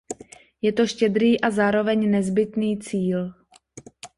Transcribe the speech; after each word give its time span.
Je 0.61 0.71
to 0.73 0.87
štědrý 0.87 1.41
a 1.41 1.49
zároveň 1.51 2.11
nezbytný 2.11 2.77
cíl. 2.79 3.33